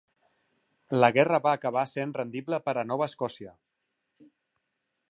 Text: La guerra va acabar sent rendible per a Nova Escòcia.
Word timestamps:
La 1.03 1.09
guerra 1.17 1.39
va 1.49 1.53
acabar 1.59 1.83
sent 1.91 2.17
rendible 2.17 2.61
per 2.65 2.77
a 2.77 2.87
Nova 2.93 3.13
Escòcia. 3.15 3.57